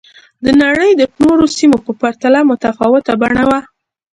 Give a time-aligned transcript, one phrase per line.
[0.43, 3.59] د نړۍ د نورو سیمو په پرتله متفاوته بڼه وه